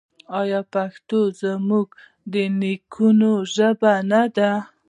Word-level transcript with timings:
آیا 0.39 0.61
پښتو 0.73 1.19
زموږ 1.41 1.87
د 2.33 2.35
نیکونو 2.59 3.31
ژبه 3.55 3.93
نه 4.11 4.21
ده؟ 4.35 4.51